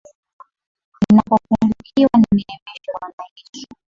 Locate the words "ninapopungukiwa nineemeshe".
0.99-2.89